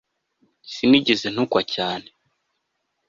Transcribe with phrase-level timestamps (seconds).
[0.73, 2.07] Sinigeze ntukwa cyane